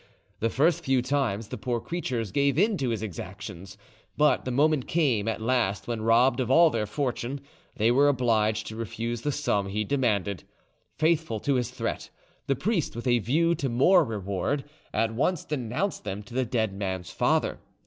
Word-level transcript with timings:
The 0.39 0.49
first 0.49 0.83
few 0.83 1.03
times 1.03 1.49
the 1.49 1.59
poor 1.59 1.79
creatures 1.79 2.31
gave 2.31 2.57
in 2.57 2.75
to 2.77 2.89
his 2.89 3.03
exactions; 3.03 3.77
but 4.17 4.45
the 4.45 4.49
moment 4.49 4.87
came 4.87 5.27
at 5.27 5.39
last 5.39 5.87
when, 5.87 6.01
robbed 6.01 6.39
of 6.39 6.49
all 6.49 6.71
their 6.71 6.87
fortune, 6.87 7.39
they 7.75 7.91
were 7.91 8.07
obliged 8.07 8.65
to 8.65 8.75
refuse 8.75 9.21
the 9.21 9.31
sum 9.31 9.67
he 9.69 9.83
demanded. 9.83 10.43
Faithful 10.97 11.39
to 11.41 11.53
his 11.53 11.69
threat, 11.69 12.09
the 12.47 12.55
priest, 12.55 12.95
with 12.95 13.05
a 13.05 13.19
view 13.19 13.53
to 13.53 13.69
more 13.69 14.03
reward, 14.03 14.63
at 14.91 15.13
once 15.13 15.45
denounced 15.45 16.03
them 16.03 16.23
to 16.23 16.33
the 16.33 16.45
dead 16.45 16.73
man's 16.73 17.11
father. 17.11 17.59